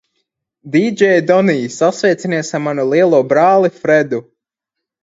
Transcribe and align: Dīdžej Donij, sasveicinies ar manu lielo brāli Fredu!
Dīdžej 0.75 1.19
Donij, 1.31 1.61
sasveicinies 1.75 2.51
ar 2.61 2.65
manu 2.69 2.89
lielo 2.95 3.21
brāli 3.35 3.77
Fredu! 3.79 4.27